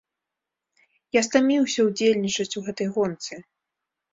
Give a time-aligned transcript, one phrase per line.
[1.17, 3.33] Я стаміўся ўдзельнічаць у гэтай гонцы!